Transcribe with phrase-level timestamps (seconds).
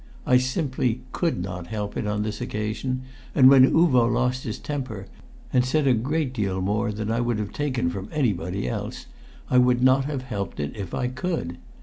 [0.25, 3.03] I simply could not help it, on this occasion;
[3.35, 5.05] and when Uvo lost his temper,
[5.53, 9.05] and said a great deal more than I would have taken from anybody else,
[9.47, 11.59] I would not have helped it if I could.